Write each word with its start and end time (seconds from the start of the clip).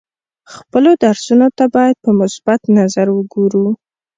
خپلو 0.53 0.89
درسونو 1.03 1.47
ته 1.57 1.65
باید 1.75 1.95
په 2.03 2.11
مثبت 2.19 2.61
نظر 2.77 3.07
وګورو. 3.13 3.65